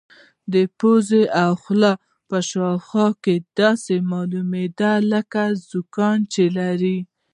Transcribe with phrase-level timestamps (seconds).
[0.53, 1.93] د پوزې او خولې
[2.29, 6.97] په شاوخوا کې داسې معلومېده لکه زکام چې لري.